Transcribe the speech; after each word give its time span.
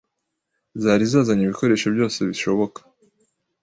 zari 0.83 1.05
zazanye 1.11 1.43
ibikoresho 1.45 1.87
byose 1.95 2.17
bishoboka, 2.29 2.79